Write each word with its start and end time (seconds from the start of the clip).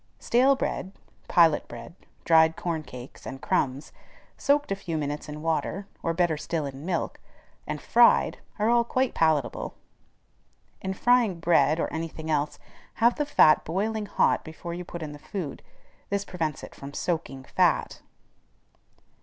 Stale 0.17 0.55
bread, 0.55 0.93
pilot 1.27 1.67
bread, 1.67 1.93
dried 2.25 2.55
corn 2.55 2.81
cakes, 2.81 3.27
and 3.27 3.39
crumbs, 3.39 3.91
soaked 4.35 4.71
a 4.71 4.75
few 4.75 4.97
minutes 4.97 5.29
in 5.29 5.43
water, 5.43 5.85
or 6.01 6.11
better 6.11 6.37
still 6.37 6.65
in 6.65 6.87
milk, 6.87 7.19
and 7.67 7.79
fried, 7.79 8.39
are 8.57 8.67
all 8.67 8.83
quite 8.83 9.13
palatable. 9.13 9.75
In 10.81 10.95
frying 10.95 11.39
bread, 11.39 11.79
or 11.79 11.87
any 11.93 12.07
thing 12.07 12.31
else, 12.31 12.57
have 12.95 13.13
the 13.13 13.27
fat 13.27 13.63
boiling 13.63 14.07
hot 14.07 14.43
before 14.43 14.73
you 14.73 14.83
put 14.83 15.03
in 15.03 15.11
the 15.11 15.19
food: 15.19 15.61
this 16.09 16.25
prevents 16.25 16.63
it 16.63 16.73
from 16.73 16.95
soaking 16.95 17.43
fat. 17.43 18.01